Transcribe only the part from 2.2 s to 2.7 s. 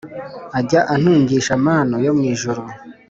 ijuru